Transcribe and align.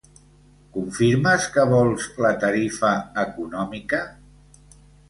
Confirmes 0.77 1.45
que 1.57 1.67
vols 1.75 2.09
la 2.27 2.33
tarifa 2.45 2.95
econòmica? 3.29 4.03